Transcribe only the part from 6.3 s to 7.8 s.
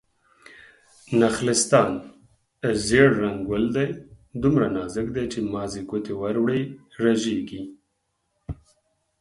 وړې رژيږي